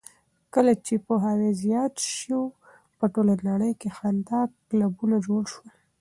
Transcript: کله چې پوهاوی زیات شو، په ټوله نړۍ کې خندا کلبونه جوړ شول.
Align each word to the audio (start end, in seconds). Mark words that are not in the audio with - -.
کله 0.53 0.73
چې 0.85 0.93
پوهاوی 1.05 1.51
زیات 1.63 1.93
شو، 2.17 2.41
په 2.97 3.05
ټوله 3.13 3.33
نړۍ 3.49 3.71
کې 3.79 3.89
خندا 3.97 4.41
کلبونه 4.69 5.15
جوړ 5.27 5.41
شول. 5.53 5.69